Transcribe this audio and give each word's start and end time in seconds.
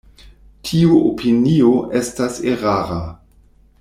Tiu 0.69 0.95
opinio 1.09 1.69
estas 2.01 2.41
erara. 2.55 2.99